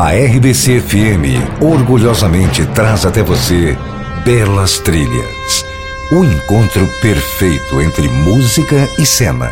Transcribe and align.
A 0.00 0.12
RBC 0.12 0.80
FM 0.80 1.60
orgulhosamente 1.60 2.64
traz 2.66 3.04
até 3.04 3.20
você 3.20 3.76
Belas 4.24 4.78
Trilhas. 4.78 5.64
O 6.12 6.22
encontro 6.24 6.88
perfeito 7.02 7.82
entre 7.82 8.08
música 8.08 8.88
e 8.96 9.04
cena. 9.04 9.50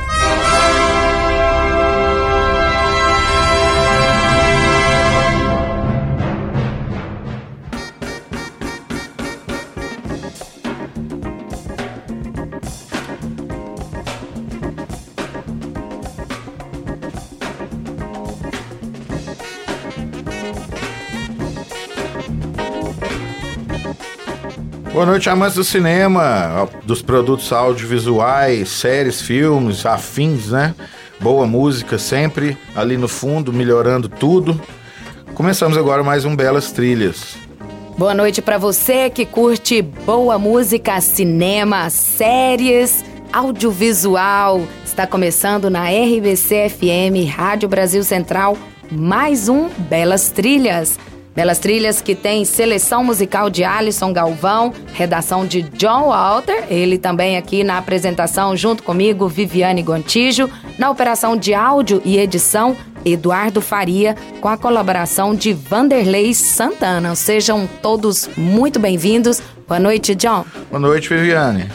Boa 24.96 25.04
noite, 25.04 25.28
amantes 25.28 25.56
do 25.56 25.62
cinema, 25.62 26.66
dos 26.84 27.02
produtos 27.02 27.52
audiovisuais, 27.52 28.70
séries, 28.70 29.20
filmes, 29.20 29.84
afins, 29.84 30.48
né? 30.48 30.74
Boa 31.20 31.46
música 31.46 31.98
sempre 31.98 32.56
ali 32.74 32.96
no 32.96 33.06
fundo, 33.06 33.52
melhorando 33.52 34.08
tudo. 34.08 34.58
Começamos 35.34 35.76
agora 35.76 36.02
mais 36.02 36.24
um 36.24 36.34
Belas 36.34 36.72
Trilhas. 36.72 37.36
Boa 37.98 38.14
noite 38.14 38.40
para 38.40 38.56
você 38.56 39.10
que 39.10 39.26
curte 39.26 39.82
boa 39.82 40.38
música, 40.38 40.98
cinema, 41.02 41.90
séries, 41.90 43.04
audiovisual. 43.30 44.62
Está 44.82 45.06
começando 45.06 45.68
na 45.68 45.90
RBC 45.90 46.70
FM, 46.70 47.30
Rádio 47.30 47.68
Brasil 47.68 48.02
Central, 48.02 48.56
mais 48.90 49.46
um 49.46 49.68
Belas 49.68 50.30
Trilhas. 50.30 50.98
Belas 51.36 51.58
Trilhas 51.58 52.00
que 52.00 52.14
tem 52.14 52.46
seleção 52.46 53.04
musical 53.04 53.50
de 53.50 53.62
Alisson 53.62 54.10
Galvão, 54.10 54.72
redação 54.94 55.46
de 55.46 55.60
John 55.60 56.08
Walter, 56.08 56.64
ele 56.70 56.96
também 56.96 57.36
aqui 57.36 57.62
na 57.62 57.76
apresentação 57.76 58.56
junto 58.56 58.82
comigo, 58.82 59.28
Viviane 59.28 59.82
Gontijo, 59.82 60.48
na 60.78 60.88
operação 60.90 61.36
de 61.36 61.52
áudio 61.52 62.00
e 62.06 62.18
edição, 62.18 62.74
Eduardo 63.04 63.60
Faria, 63.60 64.16
com 64.40 64.48
a 64.48 64.56
colaboração 64.56 65.34
de 65.34 65.52
Vanderlei 65.52 66.32
Santana. 66.32 67.14
Sejam 67.14 67.68
todos 67.82 68.30
muito 68.34 68.80
bem-vindos. 68.80 69.42
Boa 69.68 69.78
noite, 69.78 70.14
John. 70.14 70.42
Boa 70.70 70.80
noite, 70.80 71.10
Viviane. 71.10 71.66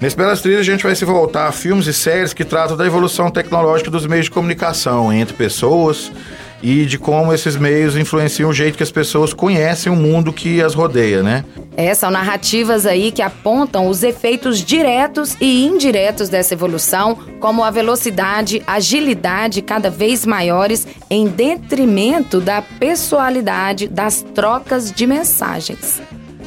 Nesse 0.00 0.16
Belas 0.16 0.40
Trilhas 0.40 0.60
a 0.60 0.62
gente 0.62 0.84
vai 0.84 0.94
se 0.94 1.04
voltar 1.04 1.48
a 1.48 1.52
filmes 1.52 1.88
e 1.88 1.92
séries 1.92 2.32
que 2.32 2.44
tratam 2.44 2.76
da 2.76 2.86
evolução 2.86 3.32
tecnológica 3.32 3.90
dos 3.90 4.06
meios 4.06 4.26
de 4.26 4.30
comunicação 4.30 5.12
entre 5.12 5.34
pessoas 5.34 6.12
e 6.62 6.84
de 6.84 6.98
como 6.98 7.32
esses 7.32 7.56
meios 7.56 7.96
influenciam 7.96 8.50
o 8.50 8.52
jeito 8.52 8.76
que 8.76 8.82
as 8.82 8.90
pessoas 8.90 9.32
conhecem 9.32 9.92
o 9.92 9.96
mundo 9.96 10.32
que 10.32 10.60
as 10.62 10.74
rodeia, 10.74 11.22
né? 11.22 11.44
É, 11.76 11.94
são 11.94 12.10
narrativas 12.10 12.86
aí 12.86 13.12
que 13.12 13.22
apontam 13.22 13.86
os 13.86 14.02
efeitos 14.02 14.58
diretos 14.58 15.36
e 15.40 15.64
indiretos 15.64 16.28
dessa 16.28 16.54
evolução, 16.54 17.16
como 17.38 17.62
a 17.62 17.70
velocidade, 17.70 18.62
agilidade 18.66 19.62
cada 19.62 19.88
vez 19.88 20.26
maiores 20.26 20.86
em 21.08 21.28
detrimento 21.28 22.40
da 22.40 22.60
pessoalidade 22.60 23.86
das 23.86 24.22
trocas 24.34 24.90
de 24.90 25.06
mensagens. 25.06 26.02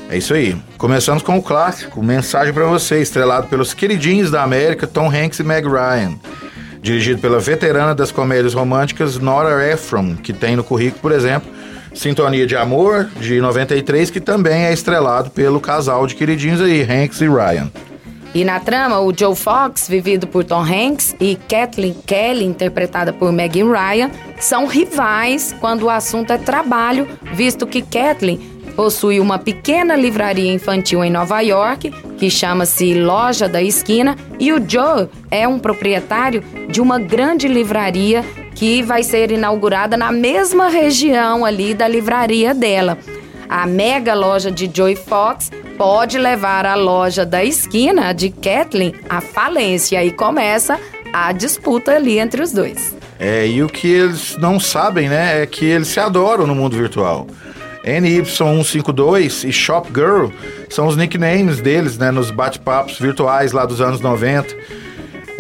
É 0.10 0.18
isso 0.18 0.34
aí. 0.34 0.58
Começamos 0.78 1.24
com 1.24 1.38
o 1.38 1.42
clássico 1.42 2.04
Mensagem 2.04 2.54
para 2.54 2.66
Você, 2.66 3.02
estrelado 3.02 3.48
pelos 3.48 3.74
queridinhos 3.74 4.30
da 4.30 4.44
América 4.44 4.86
Tom 4.86 5.10
Hanks 5.10 5.40
e 5.40 5.44
Meg 5.44 5.66
Ryan 5.66 6.20
dirigido 6.82 7.22
pela 7.22 7.40
veterana 7.40 7.94
das 7.94 8.12
comédias 8.12 8.54
românticas 8.54 9.20
Nora 9.20 9.72
Ephron, 9.72 10.16
que 10.16 10.34
tem 10.34 10.56
no 10.56 10.64
currículo, 10.64 11.02
por 11.02 11.12
exemplo, 11.12 11.50
Sintonia 11.94 12.48
de 12.48 12.56
Amor, 12.56 13.10
de 13.20 13.40
93, 13.40 14.10
que 14.10 14.20
também 14.20 14.66
é 14.66 14.74
estrelado 14.74 15.30
pelo 15.30 15.60
casal 15.60 16.08
de 16.08 16.16
queridinhos 16.16 16.62
aí, 16.62 16.82
Hanks 16.82 17.22
e 17.22 17.28
Ryan. 17.28 17.70
E 18.34 18.46
na 18.46 18.62
trama, 18.62 19.02
o 19.02 19.14
Joe 19.14 19.36
Fox, 19.36 19.90
vivido 19.90 20.26
por 20.26 20.46
Tom 20.46 20.62
Hanks, 20.62 21.14
e 21.20 21.36
Kathleen 21.36 21.94
Kelly, 22.06 22.46
interpretada 22.46 23.12
por 23.12 23.30
Megan 23.30 23.70
Ryan, 23.70 24.10
são 24.40 24.66
rivais 24.66 25.54
quando 25.60 25.84
o 25.84 25.90
assunto 25.90 26.32
é 26.32 26.38
trabalho, 26.38 27.08
visto 27.34 27.68
que 27.68 27.82
Kathleen 27.82 28.40
possui 28.72 29.20
uma 29.20 29.38
pequena 29.38 29.96
livraria 29.96 30.52
infantil 30.52 31.04
em 31.04 31.12
Nova 31.12 31.42
York, 31.42 31.92
que 32.18 32.30
chama-se 32.30 32.94
Loja 32.94 33.48
da 33.48 33.62
Esquina, 33.62 34.16
e 34.40 34.52
o 34.52 34.58
Joe 34.68 35.08
é 35.30 35.48
um 35.48 35.60
proprietário 35.60 36.44
de 36.70 36.82
uma 36.82 37.00
grande 37.00 37.48
livraria 37.48 38.24
que 38.56 38.82
vai 38.82 39.04
ser 39.04 39.32
inaugurada 39.32 39.96
na 39.98 40.12
mesma 40.12 40.70
região 40.70 41.46
ali 41.46 41.74
da 41.74 41.88
livraria 41.88 42.54
dela. 42.54 42.98
A 43.50 43.66
mega 43.66 44.14
loja 44.14 44.50
de 44.50 44.70
Joey 44.74 44.96
Fox 44.96 45.52
pode 45.78 46.18
levar 46.18 46.66
a 46.66 46.76
loja 46.76 47.26
da 47.26 47.44
esquina 47.44 48.14
de 48.14 48.30
Kathleen 48.30 48.94
à 49.10 49.20
falência 49.20 50.04
e 50.06 50.12
começa 50.12 50.80
a 51.12 51.32
disputa 51.32 51.96
ali 51.96 52.18
entre 52.20 52.42
os 52.42 52.52
dois. 52.52 52.96
É, 53.20 53.46
e 53.46 53.62
o 53.62 53.68
que 53.68 53.88
eles 53.88 54.36
não 54.38 54.60
sabem, 54.60 55.10
né, 55.10 55.44
é 55.44 55.46
que 55.46 55.66
eles 55.66 55.90
se 55.90 56.00
adoram 56.00 56.48
no 56.48 56.56
mundo 56.56 56.76
virtual. 56.76 57.28
NY152 57.86 59.48
e 59.48 59.52
Shop 59.52 59.90
Girl 59.94 60.28
são 60.70 60.88
os 60.88 60.96
nicknames 60.96 61.60
deles, 61.60 61.98
né, 61.98 62.12
nos 62.12 62.32
bate-papos 62.32 63.00
virtuais 63.00 63.52
lá 63.52 63.66
dos 63.66 63.82
anos 63.82 64.02
90. 64.02 64.56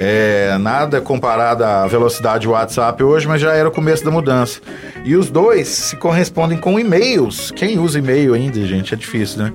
É, 0.03 0.57
nada 0.57 1.00
comparado 1.00 1.63
à 1.63 1.85
velocidade 1.85 2.47
do 2.47 2.53
WhatsApp 2.53 3.03
hoje, 3.03 3.28
mas 3.28 3.40
já 3.40 3.53
era 3.53 3.69
o 3.69 3.72
começo 3.72 4.03
da 4.03 4.09
mudança. 4.09 4.59
E 5.06 5.16
os 5.16 5.29
dois 5.29 5.68
se 5.68 5.96
correspondem 5.96 6.57
com 6.57 6.79
e-mails. 6.79 7.52
Quem 7.52 7.78
usa 7.78 8.00
e-mail 8.00 8.34
ainda, 8.34 8.59
gente? 8.66 8.94
É 8.94 8.97
difícil, 8.97 9.44
né? 9.44 9.53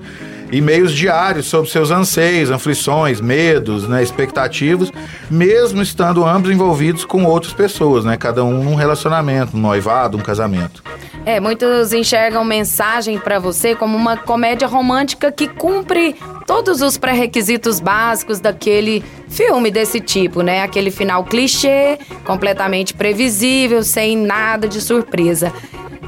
E-mails 0.51 0.93
diários 0.93 1.47
sobre 1.47 1.71
seus 1.71 1.91
anseios, 1.91 2.51
aflições, 2.51 3.21
medos, 3.21 3.89
né, 3.89 4.03
expectativas, 4.03 4.93
mesmo 5.31 5.83
estando 5.83 6.25
ambos 6.25 6.51
envolvidos 6.51 7.05
com 7.05 7.25
outras 7.25 7.53
pessoas, 7.53 8.05
né? 8.05 8.17
Cada 8.17 8.45
um 8.45 8.63
num 8.63 8.75
relacionamento, 8.75 9.57
um 9.57 9.61
noivado, 9.61 10.17
um 10.17 10.21
casamento. 10.21 10.83
É, 11.25 11.41
muitos 11.41 11.93
enxergam 11.93 12.45
mensagem 12.45 13.19
para 13.19 13.41
você 13.41 13.75
como 13.75 13.97
uma 13.97 14.17
comédia 14.17 14.69
romântica 14.69 15.33
que 15.33 15.49
cumpre 15.49 16.15
todos 16.47 16.81
os 16.81 16.97
pré-requisitos 16.97 17.81
básicos 17.81 18.39
daquele 18.39 19.03
filme 19.29 19.69
desse 19.69 20.01
tipo, 20.01 20.43
né? 20.43 20.63
Aquele 20.63 20.93
final 20.93 21.25
clichê, 21.25 21.99
completamente 22.25 22.95
previsível, 22.95 23.83
sem 23.83 24.17
nada 24.17 24.69
de 24.69 24.81
surpresa. 24.81 25.53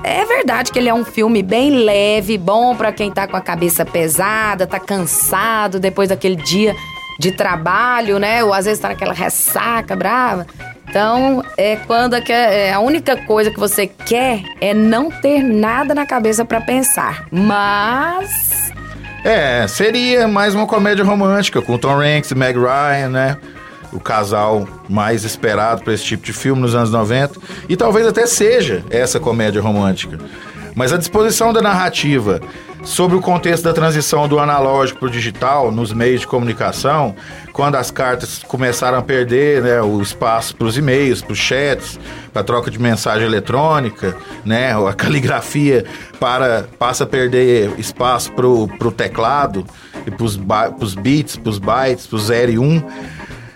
É 0.04 0.24
verdade 0.24 0.72
que 0.72 0.78
ele 0.78 0.88
é 0.88 0.94
um 0.94 1.04
filme 1.04 1.42
bem 1.42 1.70
leve, 1.70 2.38
bom 2.38 2.74
para 2.76 2.92
quem 2.92 3.10
tá 3.10 3.26
com 3.26 3.36
a 3.36 3.40
cabeça 3.40 3.84
pesada, 3.84 4.66
tá 4.66 4.78
cansado 4.78 5.80
depois 5.80 6.08
daquele 6.08 6.36
dia 6.36 6.74
de 7.18 7.32
trabalho, 7.32 8.18
né? 8.18 8.44
Ou 8.44 8.54
às 8.54 8.64
vezes 8.64 8.80
tá 8.80 8.88
naquela 8.88 9.12
ressaca 9.12 9.96
brava. 9.96 10.46
Então, 10.88 11.44
é 11.56 11.76
quando 11.76 12.14
a, 12.14 12.18
é, 12.30 12.72
a 12.72 12.80
única 12.80 13.16
coisa 13.16 13.50
que 13.50 13.60
você 13.60 13.86
quer 13.86 14.42
é 14.60 14.72
não 14.72 15.10
ter 15.10 15.42
nada 15.42 15.94
na 15.94 16.06
cabeça 16.06 16.44
para 16.44 16.60
pensar. 16.60 17.26
Mas. 17.30 18.72
É, 19.24 19.66
seria 19.66 20.26
mais 20.28 20.54
uma 20.54 20.66
comédia 20.66 21.04
romântica 21.04 21.60
com 21.60 21.76
Tom 21.76 22.00
Hanks 22.00 22.32
Meg 22.32 22.58
Ryan, 22.58 23.08
né? 23.10 23.36
O 23.92 24.00
casal 24.00 24.68
mais 24.88 25.24
esperado 25.24 25.82
para 25.82 25.94
esse 25.94 26.04
tipo 26.04 26.24
de 26.24 26.32
filme 26.32 26.60
nos 26.60 26.74
anos 26.74 26.90
90. 26.90 27.40
E 27.68 27.76
talvez 27.76 28.06
até 28.06 28.26
seja 28.26 28.84
essa 28.90 29.18
comédia 29.18 29.62
romântica. 29.62 30.18
Mas 30.74 30.92
a 30.92 30.96
disposição 30.96 31.52
da 31.52 31.60
narrativa 31.60 32.40
sobre 32.84 33.16
o 33.16 33.20
contexto 33.20 33.64
da 33.64 33.72
transição 33.72 34.28
do 34.28 34.38
analógico 34.38 35.00
para 35.00 35.08
o 35.08 35.10
digital 35.10 35.72
nos 35.72 35.92
meios 35.92 36.20
de 36.20 36.26
comunicação, 36.26 37.14
quando 37.52 37.74
as 37.74 37.90
cartas 37.90 38.42
começaram 38.46 38.98
a 38.98 39.02
perder 39.02 39.62
né, 39.62 39.82
o 39.82 40.00
espaço 40.00 40.54
para 40.54 40.66
os 40.66 40.78
e-mails, 40.78 41.20
para 41.20 41.32
os 41.32 41.38
chats, 41.38 41.98
para 42.32 42.42
a 42.42 42.44
troca 42.44 42.70
de 42.70 42.78
mensagem 42.78 43.26
eletrônica, 43.26 44.16
né, 44.44 44.72
a 44.72 44.92
caligrafia 44.94 45.84
para, 46.20 46.68
passa 46.78 47.04
a 47.04 47.06
perder 47.06 47.72
espaço 47.78 48.32
para 48.32 48.46
o 48.46 48.92
teclado, 48.92 49.66
e 50.06 50.10
para 50.10 50.24
os 50.24 50.94
bits, 50.94 51.36
para 51.36 51.50
os 51.50 51.58
bytes, 51.58 52.06
para 52.06 52.16
o 52.16 52.20
0 52.20 52.52
e 52.52 52.58
1. 52.58 52.64
Um 52.64 52.82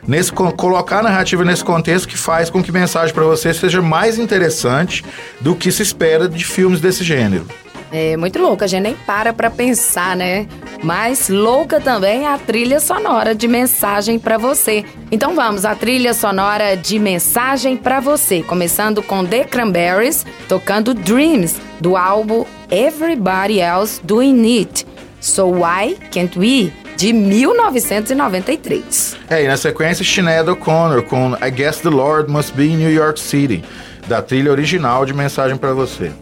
nesse 0.07 0.33
colocar 0.33 1.01
a 1.01 1.03
narrativa 1.03 1.45
nesse 1.45 1.65
contexto 1.65 2.09
que 2.09 2.17
faz 2.17 2.51
com 2.51 2.63
que 2.63 2.73
mensagem 2.73 3.15
para 3.15 3.25
você 3.25 3.53
seja 3.55 3.81
mais 3.81 4.19
interessante 4.19 5.05
do 5.41 5.55
que 5.55 5.71
se 5.71 5.83
espera 5.83 6.29
de 6.29 6.45
filmes 6.45 6.81
desse 6.81 7.05
gênero. 7.05 7.47
É 7.95 8.17
muito 8.17 8.39
louca, 8.39 8.65
a 8.65 8.69
gente 8.69 8.85
nem 8.85 8.95
para 8.95 9.35
pra 9.35 9.51
pensar, 9.51 10.17
né? 10.17 10.49
Mas 10.83 11.29
louca 11.29 11.79
também 11.79 12.25
é 12.25 12.33
a 12.33 12.39
trilha 12.39 12.81
sonora 12.81 13.35
de 13.35 13.47
mensagem 13.47 14.19
para 14.19 14.39
você. 14.39 14.83
Então 15.11 15.35
vamos, 15.35 15.67
a 15.67 15.75
trilha 15.75 16.15
sonora 16.15 16.75
de 16.75 16.99
mensagem 16.99 17.77
para 17.77 18.01
você, 18.01 18.43
começando 18.43 19.03
com 19.03 19.27
The 19.27 19.45
Cranberries, 19.45 20.25
tocando 20.49 20.95
Dreams, 20.95 21.57
do 21.81 21.95
álbum 21.95 22.47
Everybody 22.71 23.61
Else 23.61 24.01
Doing 24.03 24.61
It. 24.61 24.87
So 25.21 25.49
Why 25.49 25.97
Can't 26.11 26.39
We? 26.39 26.73
De 26.97 27.12
1993. 27.12 29.17
É, 29.29 29.44
e 29.44 29.49
na 29.49 29.56
sequência, 29.56 30.05
Sinead 30.05 30.49
O'Connor 30.49 31.03
com 31.03 31.37
I 31.44 31.50
Guess 31.50 31.81
the 31.81 31.91
Lord 31.91 32.31
Must 32.31 32.55
Be 32.55 32.67
in 32.67 32.77
New 32.77 32.93
York 32.93 33.21
City, 33.21 33.65
da 34.06 34.23
trilha 34.23 34.50
original 34.50 35.05
de 35.05 35.12
Mensagem 35.12 35.56
para 35.56 35.73
Você. 35.73 36.12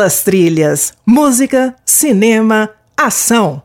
Belas 0.00 0.22
trilhas, 0.22 0.94
música, 1.04 1.76
cinema, 1.84 2.70
ação. 2.96 3.62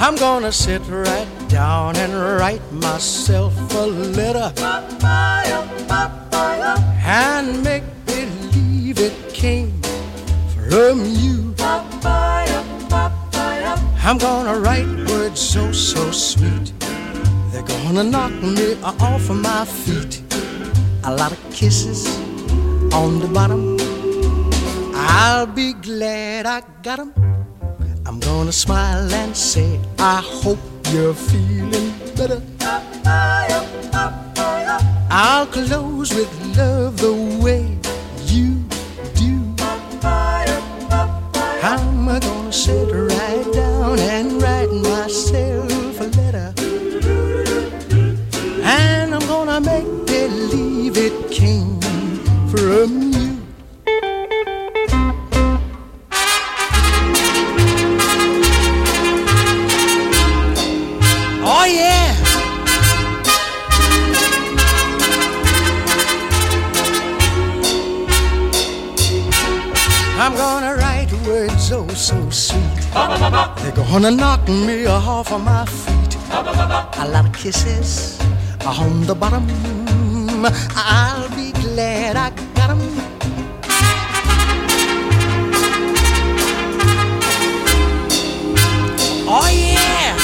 I'm 0.00 0.16
gonna 0.20 0.52
sit 0.52 0.80
right 0.88 1.26
down 1.48 1.96
and 1.96 2.14
write 2.38 2.62
myself 2.70 3.52
a 3.74 3.86
letter 3.86 4.52
and 7.04 7.64
make 7.64 7.82
believe 8.06 9.00
it 9.00 9.34
came 9.34 9.72
from 10.54 11.04
you. 11.04 11.56
I'm 14.04 14.18
gonna 14.18 14.60
write 14.60 14.86
words 15.10 15.40
so, 15.40 15.72
so 15.72 16.12
sweet. 16.12 16.72
They're 17.50 17.64
gonna 17.64 18.04
knock 18.04 18.30
me 18.30 18.76
off 18.84 19.28
of 19.28 19.42
my 19.42 19.64
feet. 19.64 20.22
A 21.02 21.10
lot 21.12 21.32
of 21.32 21.38
kisses 21.50 22.06
on 22.92 23.18
the 23.20 23.28
bottom. 23.28 23.76
I'll 24.94 25.46
be 25.46 25.72
glad 25.72 26.46
I 26.46 26.62
got 26.82 26.98
'em. 27.00 27.12
I'm 28.06 28.20
gonna 28.20 28.52
smile 28.52 29.12
and 29.12 29.34
say, 29.36 29.80
I 29.98 30.20
hope 30.40 30.58
you're 30.92 31.14
feeling 31.14 31.92
better. 32.16 32.40
I'll 35.10 35.46
close 35.46 36.12
with 36.14 36.32
love 36.56 36.96
the 36.98 37.14
way 37.44 37.64
you 38.26 38.64
do. 39.14 39.34
I'm 41.62 42.06
gonna 42.06 42.52
sit 42.52 42.88
right 42.92 43.46
down 43.52 43.98
and 43.98 44.42
write 44.42 44.72
myself 44.72 46.00
a 46.00 46.08
letter. 46.20 46.48
And 48.64 49.14
I'm 49.14 49.26
gonna 49.34 49.60
make 49.60 49.88
believe 50.06 50.96
it 50.96 51.30
came 51.30 51.81
from 52.72 53.12
you. 53.12 53.28
Oh 61.44 61.64
yeah. 61.66 62.16
I'm 70.18 70.34
gonna 70.34 70.76
write 70.76 71.12
words 71.26 71.72
oh 71.72 71.86
so 71.88 72.30
sweet. 72.30 72.62
They're 73.60 73.76
gonna 73.76 74.10
knock 74.10 74.48
me 74.48 74.86
off 74.86 75.30
of 75.30 75.44
my 75.44 75.66
feet. 75.66 76.16
A 77.02 77.08
lot 77.12 77.26
of 77.26 77.32
kisses 77.34 78.18
on 78.64 79.02
the 79.02 79.14
bottom. 79.14 79.46
I'll 80.74 81.28
be 81.36 81.52
glad 81.52 82.16
I 82.16 82.51
Oh 89.34 89.48
yeah. 89.48 90.14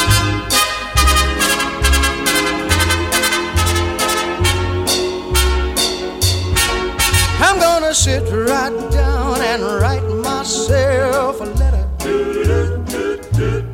I'm 7.40 7.58
gonna 7.58 7.94
sit 7.94 8.22
right 8.30 8.90
down 8.90 9.40
and 9.40 9.62
write 9.80 10.04
myself 10.22 11.40
a 11.40 11.44
letter. 11.44 11.88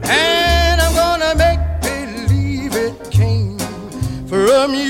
And 0.05 0.81
I'm 0.81 0.95
gonna 0.95 1.35
make 1.35 1.59
believe 1.83 2.77
it 2.77 3.11
came 3.11 3.59
from 4.29 4.75
you. 4.75 4.84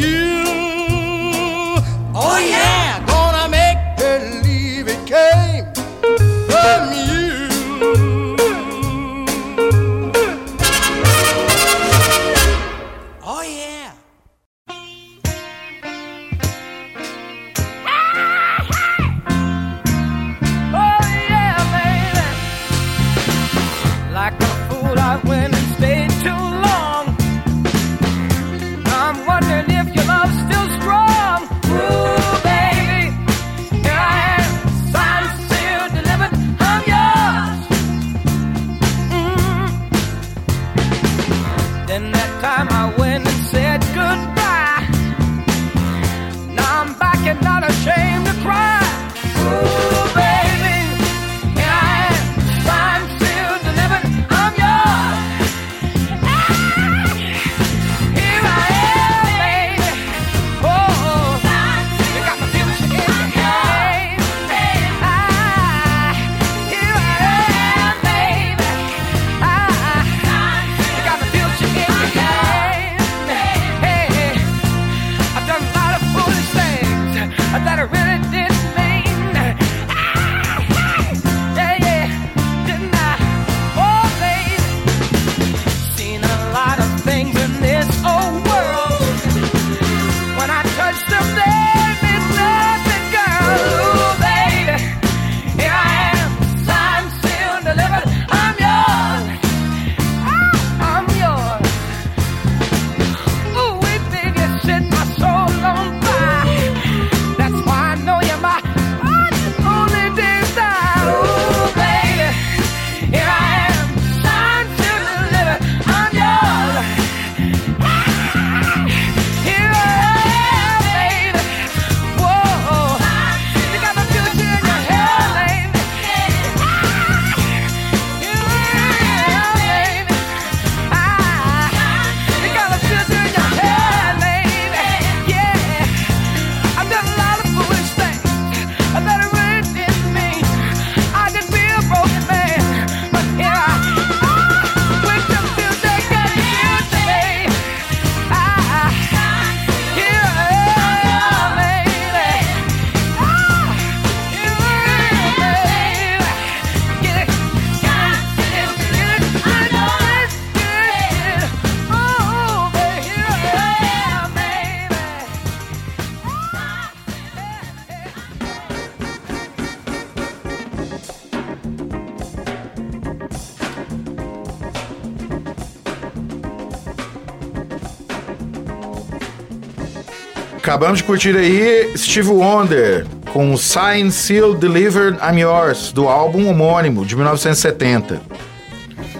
Acabamos 180.74 180.98
de 180.98 181.04
curtir 181.04 181.36
aí 181.36 181.96
Steve 181.96 182.30
Wonder 182.30 183.06
com 183.32 183.56
Sign, 183.56 184.10
Seal, 184.10 184.54
Delivered, 184.54 185.16
I'm 185.22 185.38
Yours, 185.38 185.92
do 185.92 186.08
álbum 186.08 186.48
homônimo 186.48 187.06
de 187.06 187.14
1970. 187.14 188.20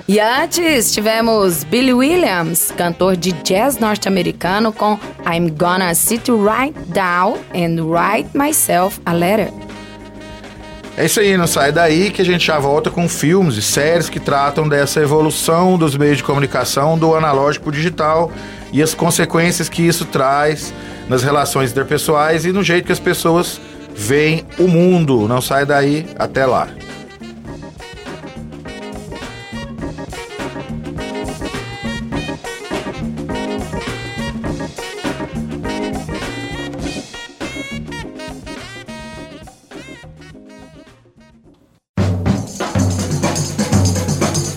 E 0.08 0.18
antes 0.18 0.92
tivemos 0.92 1.62
Billy 1.62 1.94
Williams, 1.94 2.72
cantor 2.76 3.16
de 3.16 3.30
jazz 3.44 3.78
norte-americano, 3.78 4.72
com 4.72 4.98
I'm 5.24 5.48
Gonna 5.50 5.94
Sit 5.94 6.28
Right 6.28 6.76
Down 6.88 7.38
and 7.54 7.84
Write 7.84 8.30
Myself 8.36 9.00
a 9.06 9.12
Letter. 9.12 9.52
É 10.96 11.04
isso 11.04 11.20
aí, 11.20 11.36
não 11.36 11.46
sai 11.46 11.70
daí 11.70 12.10
que 12.10 12.20
a 12.20 12.24
gente 12.24 12.44
já 12.44 12.58
volta 12.58 12.90
com 12.90 13.08
filmes 13.08 13.56
e 13.56 13.62
séries 13.62 14.08
que 14.08 14.18
tratam 14.18 14.68
dessa 14.68 15.00
evolução 15.00 15.78
dos 15.78 15.96
meios 15.96 16.16
de 16.16 16.24
comunicação 16.24 16.98
do 16.98 17.14
analógico 17.14 17.66
pro 17.66 17.72
digital 17.72 18.32
e 18.72 18.82
as 18.82 18.92
consequências 18.92 19.68
que 19.68 19.82
isso 19.82 20.04
traz 20.04 20.74
nas 21.08 21.22
relações 21.22 21.70
interpessoais 21.70 22.44
e 22.44 22.52
no 22.52 22.62
jeito 22.62 22.86
que 22.86 22.92
as 22.92 23.00
pessoas 23.00 23.60
veem 23.94 24.44
o 24.58 24.66
mundo. 24.66 25.28
Não 25.28 25.40
sai 25.40 25.64
daí, 25.64 26.06
até 26.18 26.44
lá. 26.46 26.68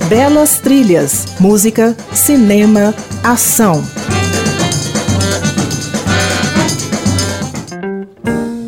Belas 0.10 0.60
trilhas, 0.60 1.25
música, 1.38 1.95
cinema, 2.13 2.93
ação. 3.21 3.83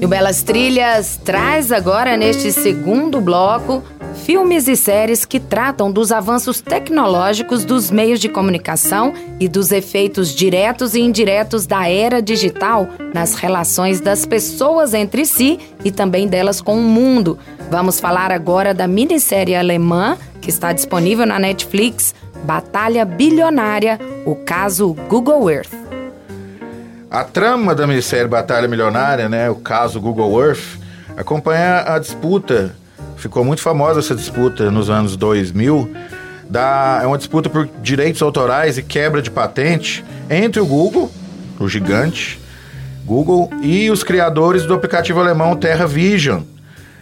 Belas 0.10 0.41
Trilhas 0.41 1.19
traz 1.24 1.72
agora, 1.72 2.17
neste 2.17 2.52
segundo 2.52 3.22
bloco, 3.22 3.84
filmes 4.26 4.67
e 4.67 4.76
séries 4.76 5.24
que 5.24 5.39
tratam 5.39 5.91
dos 5.91 6.12
avanços 6.12 6.60
tecnológicos 6.62 7.63
dos 7.63 7.91
meios 7.91 8.19
de 8.19 8.28
comunicação 8.28 9.13
e 9.39 9.48
dos 9.48 9.72
efeitos 9.72 10.34
diretos 10.34 10.95
e 10.95 11.00
indiretos 11.00 11.67
da 11.67 11.88
era 11.88 12.24
digital 12.24 12.88
nas 13.13 13.36
relações 13.36 14.02
das 14.02 14.26
pessoas 14.26 14.95
entre 14.95 15.28
si 15.28 15.60
e 15.86 15.91
também 15.91 16.28
delas 16.28 16.60
com 16.60 16.76
o 16.80 16.82
mundo. 16.82 17.38
Vamos 17.69 18.00
falar 18.00 18.32
agora 18.32 18.74
da 18.74 18.88
minissérie 18.88 19.56
alemã 19.56 20.17
que 20.41 20.50
está 20.50 20.74
disponível 20.74 21.28
na 21.28 21.38
Netflix, 21.38 22.15
Batalha 22.43 23.06
Bilionária, 23.06 24.00
o 24.26 24.34
caso 24.34 24.95
Google 25.08 25.52
Earth. 25.52 25.88
A 27.12 27.24
trama 27.24 27.74
da 27.74 27.88
minissérie 27.88 28.28
Batalha 28.28 28.67
Milionária, 28.67 29.28
né, 29.28 29.50
o 29.50 29.56
caso 29.56 30.00
Google 30.00 30.45
Earth, 30.45 30.78
acompanha 31.17 31.84
a 31.88 31.98
disputa, 31.98 32.76
ficou 33.17 33.43
muito 33.43 33.63
famosa 33.63 34.00
essa 34.00 34.13
disputa 34.13 34.69
nos 34.69 34.91
anos 34.91 35.17
2000, 35.17 35.91
da, 36.48 37.00
é 37.02 37.08
uma 37.08 37.17
disputa 37.17 37.50
por 37.50 37.67
direitos 37.82 38.22
autorais 38.22 38.78
e 38.78 38.84
quebra 38.84 39.24
de 39.24 39.32
patente 39.32 40.06
entre 40.30 40.62
o 40.62 40.65
Google, 40.67 41.12
o 41.60 41.67
gigante 41.67 42.39
Google, 43.06 43.50
e 43.63 43.89
os 43.89 44.04
criadores 44.04 44.65
do 44.65 44.76
aplicativo 44.76 45.19
alemão 45.19 45.56
Terra 45.56 45.88
Vision. 45.88 46.43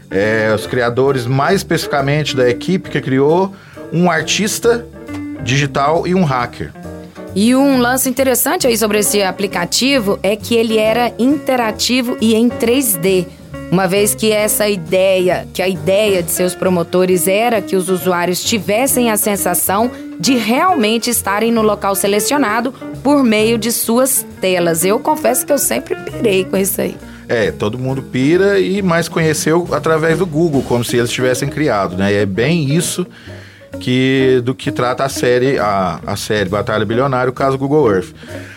É, 0.10 0.54
os 0.56 0.66
criadores, 0.66 1.26
mais 1.26 1.58
especificamente 1.58 2.34
da 2.34 2.50
equipe 2.50 2.90
que 2.90 3.02
criou, 3.02 3.54
um 3.92 4.10
artista 4.10 4.86
digital 5.44 6.08
e 6.08 6.16
um 6.16 6.24
hacker. 6.24 6.72
E 7.40 7.56
um 7.56 7.80
lance 7.80 8.10
interessante 8.10 8.66
aí 8.66 8.76
sobre 8.76 8.98
esse 8.98 9.22
aplicativo 9.22 10.18
é 10.24 10.36
que 10.36 10.56
ele 10.56 10.80
era 10.80 11.14
interativo 11.20 12.18
e 12.20 12.34
em 12.34 12.50
3D. 12.50 13.28
Uma 13.72 13.88
vez 13.88 14.16
que 14.16 14.32
essa 14.32 14.68
ideia, 14.68 15.48
que 15.54 15.62
a 15.62 15.68
ideia 15.68 16.24
de 16.24 16.32
seus 16.32 16.56
promotores 16.56 17.28
era 17.28 17.62
que 17.62 17.76
os 17.76 17.90
usuários 17.90 18.44
tivessem 18.44 19.12
a 19.12 19.18
sensação 19.18 19.92
de 20.20 20.34
realmente 20.34 21.12
estarem 21.12 21.52
no 21.52 21.62
local 21.62 21.94
selecionado 21.94 22.74
por 23.04 23.24
meio 23.24 23.60
de 23.60 23.72
suas 23.72 24.26
telas. 24.42 24.84
Eu 24.84 25.00
confesso 25.00 25.46
que 25.46 25.54
eu 25.54 25.60
sempre 25.60 25.96
pirei 25.96 26.44
com 26.44 26.58
isso 26.58 26.82
aí. 26.82 26.98
É, 27.30 27.52
todo 27.52 27.78
mundo 27.78 28.02
pira 28.02 28.60
e 28.60 28.82
mais 28.82 29.08
conheceu 29.08 29.68
através 29.74 30.18
do 30.18 30.26
Google, 30.26 30.64
como 30.64 30.84
se 30.84 30.98
eles 30.98 31.12
tivessem 31.12 31.50
criado, 31.50 31.96
né? 31.96 32.12
E 32.12 32.16
é 32.16 32.26
bem 32.26 32.74
isso 32.74 33.06
que 33.78 34.42
do 34.44 34.54
que 34.54 34.72
trata 34.72 35.04
a 35.04 35.10
série, 35.10 35.58
a, 35.58 36.00
a 36.06 36.16
série 36.16 36.50
Batalha 36.50 36.86
Bilionária, 36.86 37.30
o 37.30 37.34
caso 37.34 37.58
Google 37.58 37.92
Earth. 37.94 38.14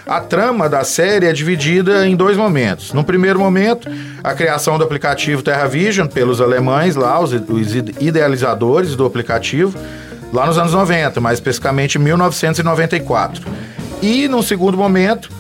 A 0.07 0.21
trama 0.21 0.69
da 0.69 0.83
série 0.83 1.27
é 1.27 1.33
dividida 1.33 2.07
em 2.07 2.17
dois 2.17 2.37
momentos. 2.37 2.93
No 2.93 3.05
primeiro 3.05 3.39
momento, 3.39 3.89
a 4.23 4.35
criação 4.35 4.79
do 4.79 4.85
aplicativo 4.85 5.43
TerraVision 5.43 6.09
pelos 6.09 6.41
alemães 6.41 6.97
lá, 6.97 7.21
os, 7.21 7.33
os 7.33 7.75
idealizadores 8.01 8.97
do 8.97 9.05
aplicativo, 9.05 9.79
lá 10.33 10.47
nos 10.47 10.59
anos 10.59 10.73
90, 10.73 11.21
mais 11.21 11.39
especificamente 11.39 11.97
em 11.97 12.01
1994. 12.01 13.47
E 14.03 14.27
num 14.29 14.43
segundo 14.43 14.77
momento, 14.77 15.31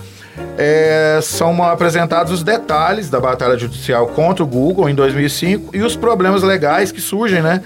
é, 0.59 1.21
são 1.23 1.63
apresentados 1.63 2.33
os 2.33 2.43
detalhes 2.43 3.09
da 3.09 3.19
batalha 3.19 3.59
judicial 3.59 4.07
contra 4.09 4.45
o 4.45 4.47
Google 4.47 4.89
em 4.89 4.95
2005 4.95 5.75
e 5.75 5.83
os 5.83 5.97
problemas 5.97 6.43
legais 6.43 6.93
que 6.93 7.01
surgem, 7.01 7.43
né, 7.43 7.63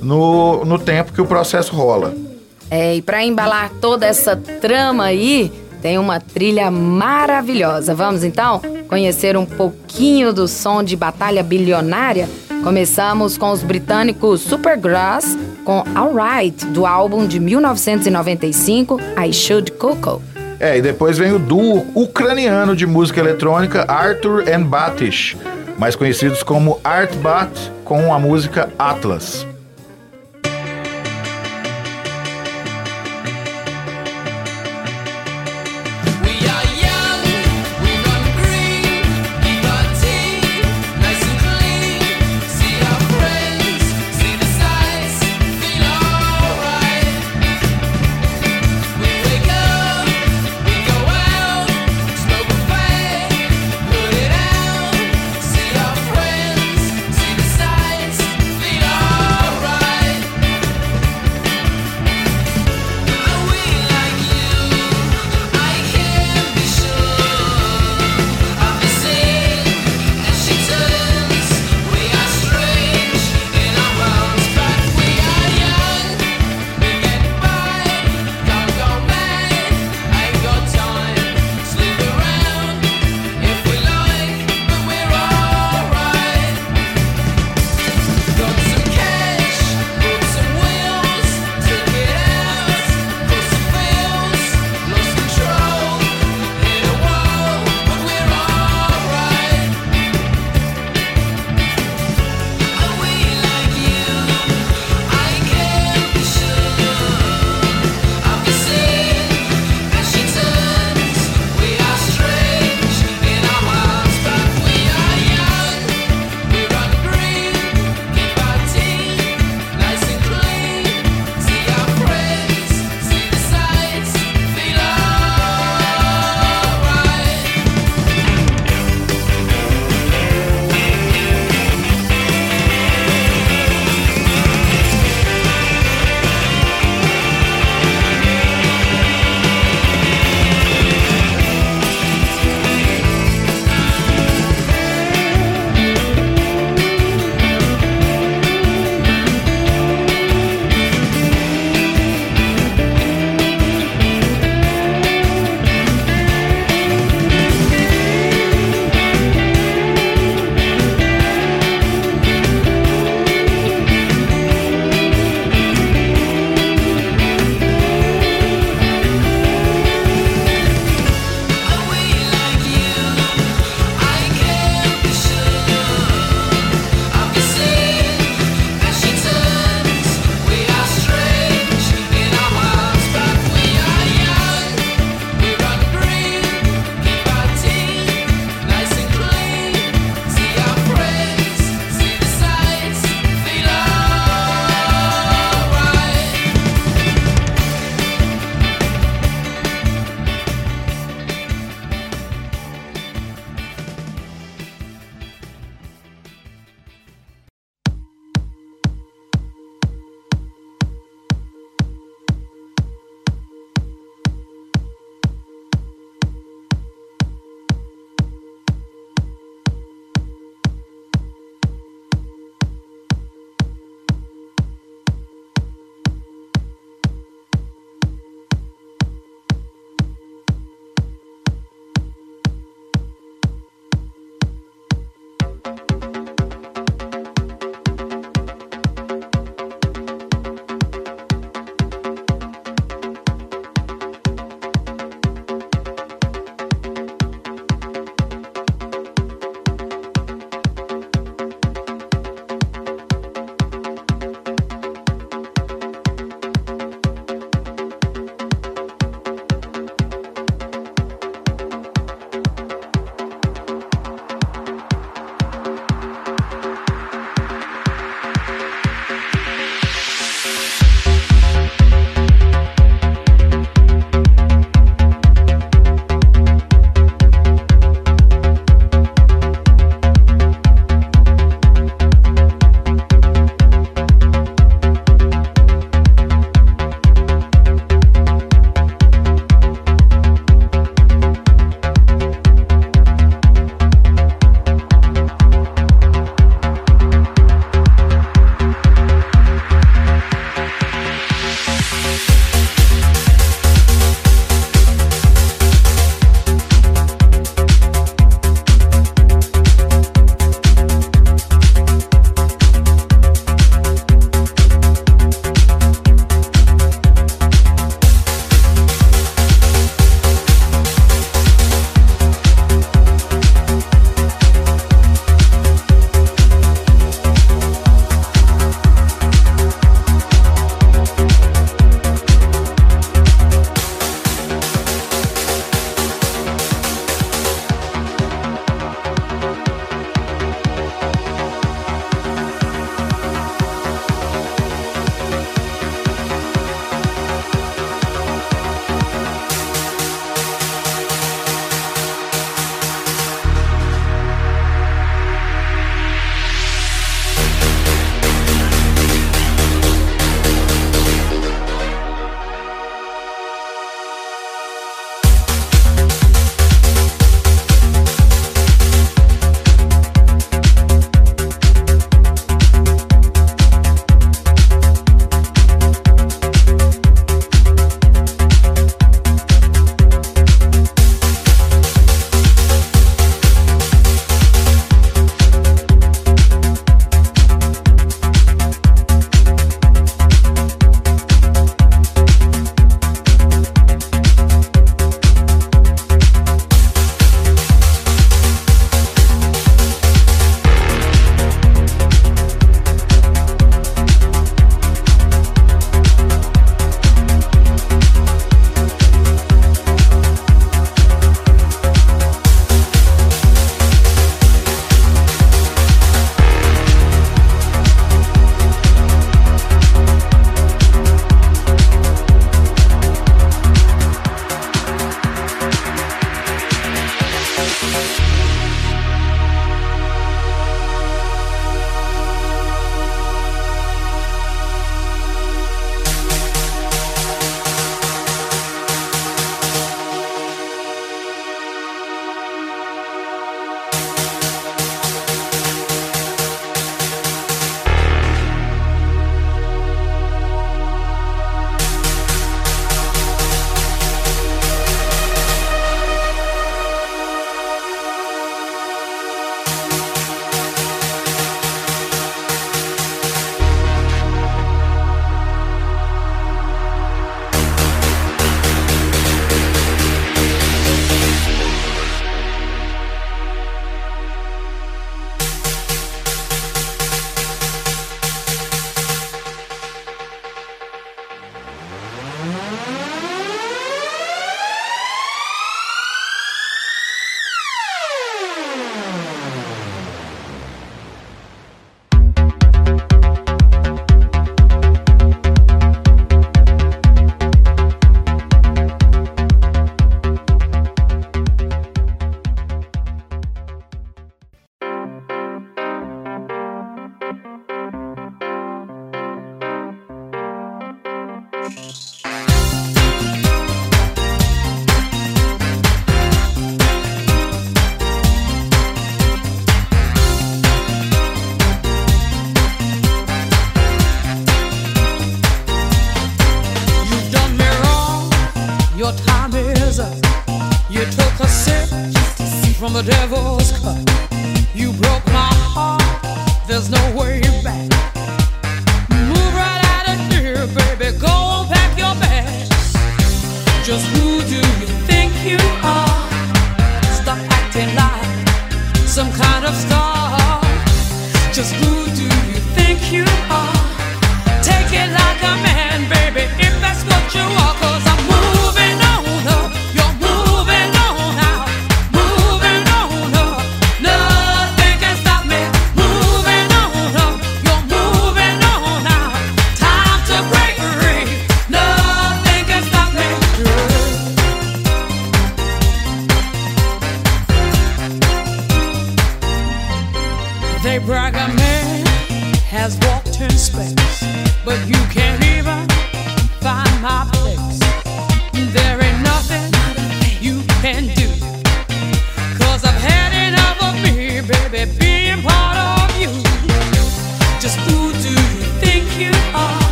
no, 0.00 0.64
no 0.64 0.78
tempo 0.78 1.12
que 1.12 1.20
o 1.20 1.26
processo 1.26 1.74
rola. 1.74 2.14
É, 2.70 2.96
e 2.96 3.02
para 3.02 3.24
embalar 3.24 3.70
toda 3.80 4.06
essa 4.06 4.34
trama 4.34 5.04
aí, 5.04 5.52
tem 5.80 5.98
uma 5.98 6.18
trilha 6.18 6.70
maravilhosa. 6.70 7.94
Vamos 7.94 8.24
então 8.24 8.60
conhecer 8.88 9.36
um 9.36 9.46
pouquinho 9.46 10.32
do 10.32 10.48
som 10.48 10.82
de 10.82 10.96
Batalha 10.96 11.42
Bilionária? 11.42 12.28
Começamos 12.64 13.38
com 13.38 13.52
os 13.52 13.62
britânicos 13.62 14.40
Supergrass 14.40 15.38
com 15.64 15.84
Alright, 15.94 16.66
do 16.66 16.86
álbum 16.86 17.26
de 17.26 17.38
1995, 17.38 19.00
I 19.24 19.32
Should 19.32 19.72
Coco. 19.72 20.22
É, 20.58 20.78
e 20.78 20.82
depois 20.82 21.18
vem 21.18 21.32
o 21.32 21.38
duo 21.38 21.86
ucraniano 21.94 22.74
de 22.74 22.86
música 22.86 23.20
eletrônica 23.20 23.84
Arthur 23.86 24.44
and 24.48 24.62
Batish, 24.62 25.36
mais 25.78 25.94
conhecidos 25.94 26.42
como 26.42 26.80
Artbat, 26.82 27.50
com 27.84 28.12
a 28.12 28.18
música 28.18 28.70
Atlas. 28.78 29.46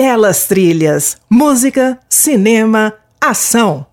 belas 0.00 0.46
trilhas, 0.46 1.18
música, 1.28 1.98
cinema, 2.08 2.94
ação. 3.20 3.86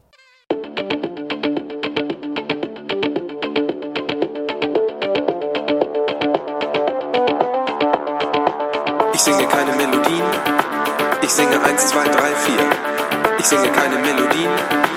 Ich 9.13 9.21
singe 9.21 9.45
keine 9.47 9.75
Melodien, 9.75 10.23
ich 11.21 11.29
singe 11.29 11.59
1, 11.61 11.85
2, 11.87 12.03
3, 12.05 12.35
4. 12.35 12.55
Ich 13.39 13.45
singe 13.45 13.67
keine 13.71 13.97
Melodien. 13.99 14.96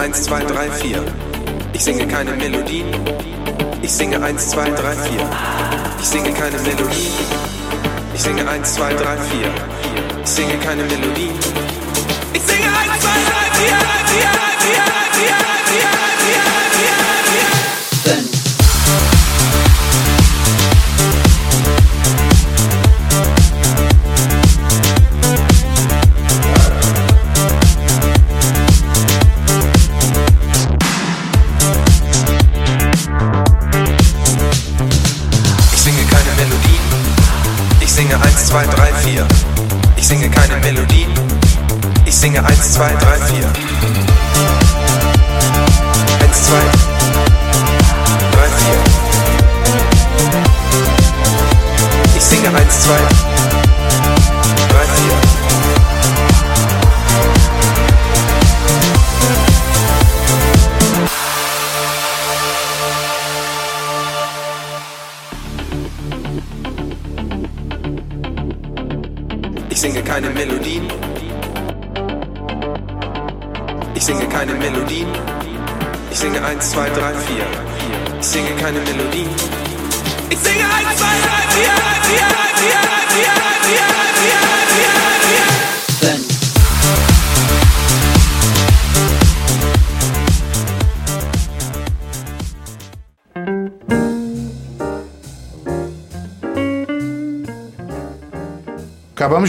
1, 0.00 0.22
2, 0.22 0.44
3, 0.44 0.70
4. 0.70 1.04
Ich 1.74 1.84
singe 1.84 2.08
keine 2.08 2.32
Melodie. 2.32 2.86
Ich 3.82 3.92
singe 3.92 4.22
1, 4.22 4.48
2, 4.48 4.70
3, 4.70 4.96
4. 4.96 5.30
Ich 6.00 6.06
singe 6.08 6.32
keine 6.32 6.58
Melodie. 6.58 7.10
Ich 8.14 8.22
singe 8.22 8.48
1, 8.48 8.74
2, 8.76 8.94
3, 8.94 9.18
4. 9.18 9.54
Ich 10.24 10.30
singe 10.30 10.56
keine 10.56 10.84
Melodie. 10.84 11.30
Ich 12.32 12.40
singe 12.40 12.64
1, 12.64 12.98
2, 12.98 13.08
3, 13.10 13.68
4. 13.68 13.79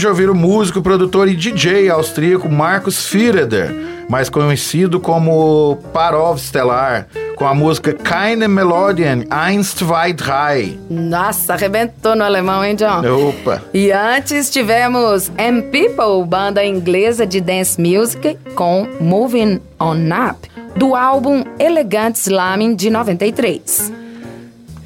De 0.02 0.08
ouvir 0.08 0.28
o 0.28 0.34
músico, 0.34 0.82
produtor 0.82 1.28
e 1.28 1.36
DJ 1.36 1.88
austríaco 1.88 2.48
Markus 2.48 3.06
Fireder, 3.06 3.72
mais 4.08 4.28
conhecido 4.28 4.98
como 4.98 5.78
Parov 5.92 6.40
Stellar, 6.40 7.06
com 7.36 7.46
a 7.46 7.54
música 7.54 7.92
Keine 7.92 8.48
Melodien 8.48 9.24
1, 9.30 9.86
2, 9.86 10.14
3. 10.16 10.78
Nossa, 10.90 11.52
arrebentou 11.54 12.16
no 12.16 12.24
alemão, 12.24 12.64
hein, 12.64 12.74
John? 12.74 13.28
Opa! 13.28 13.62
E 13.72 13.92
antes 13.92 14.50
tivemos 14.50 15.30
M 15.38 15.62
People, 15.70 16.26
banda 16.26 16.64
inglesa 16.64 17.24
de 17.24 17.40
dance 17.40 17.80
music, 17.80 18.36
com 18.56 18.88
Moving 18.98 19.60
On 19.78 19.98
Up, 20.30 20.50
do 20.74 20.96
álbum 20.96 21.44
Elegant 21.60 22.16
Slamming 22.16 22.74
de 22.74 22.90
93. 22.90 23.92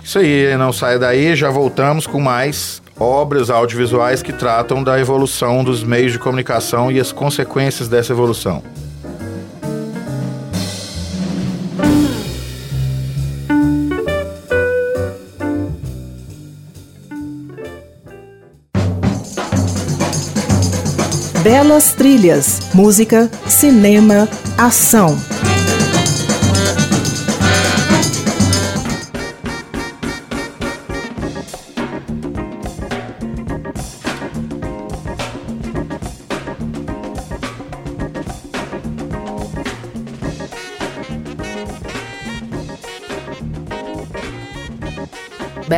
Isso 0.04 0.18
aí, 0.18 0.54
não 0.58 0.74
sai 0.74 0.98
daí, 0.98 1.34
já 1.34 1.48
voltamos 1.48 2.06
com 2.06 2.20
mais 2.20 2.82
obras 2.98 3.50
audiovisuais 3.50 4.22
que 4.22 4.32
tratam 4.32 4.82
da 4.82 4.98
evolução 4.98 5.62
dos 5.62 5.84
meios 5.84 6.12
de 6.12 6.18
comunicação 6.18 6.90
e 6.90 6.98
as 6.98 7.12
consequências 7.12 7.88
dessa 7.88 8.12
evolução. 8.12 8.62
Belas 21.42 21.92
trilhas, 21.92 22.58
música, 22.74 23.30
cinema, 23.46 24.28
ação. 24.58 25.16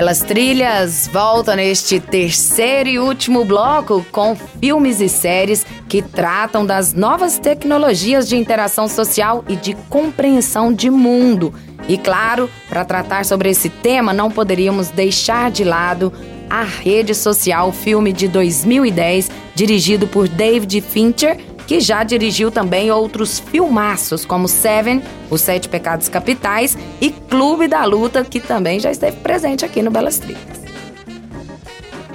Belas 0.08 0.22
Trilhas 0.22 1.10
volta 1.12 1.54
neste 1.54 2.00
terceiro 2.00 2.88
e 2.88 2.98
último 2.98 3.44
bloco 3.44 4.02
com 4.10 4.34
filmes 4.34 5.02
e 5.02 5.08
séries 5.08 5.66
que 5.86 6.00
tratam 6.00 6.64
das 6.64 6.94
novas 6.94 7.38
tecnologias 7.38 8.26
de 8.26 8.34
interação 8.34 8.88
social 8.88 9.44
e 9.46 9.54
de 9.54 9.74
compreensão 9.90 10.72
de 10.72 10.88
mundo. 10.88 11.52
E 11.86 11.98
claro, 11.98 12.48
para 12.70 12.86
tratar 12.86 13.26
sobre 13.26 13.50
esse 13.50 13.68
tema, 13.68 14.14
não 14.14 14.30
poderíamos 14.30 14.88
deixar 14.88 15.50
de 15.50 15.62
lado 15.62 16.10
a 16.48 16.62
rede 16.62 17.14
social, 17.14 17.70
filme 17.70 18.10
de 18.10 18.28
2010, 18.28 19.30
dirigido 19.54 20.06
por 20.06 20.26
David 20.26 20.80
Fincher, 20.80 21.36
que 21.68 21.80
já 21.80 22.02
dirigiu 22.02 22.50
também 22.50 22.90
outros 22.90 23.38
filmaços, 23.38 24.24
como 24.24 24.48
Seven, 24.48 25.02
Os 25.28 25.42
Sete 25.42 25.68
Pecados 25.68 26.08
Capitais 26.08 26.78
e 26.98 27.10
Clube 27.10 27.68
da 27.68 27.84
Luta, 27.84 28.24
que 28.24 28.40
também 28.40 28.80
já 28.80 28.90
esteve 28.90 29.18
presente 29.18 29.66
aqui 29.66 29.82
no 29.82 29.90
Belas 29.90 30.18
Trilhas. 30.18 30.62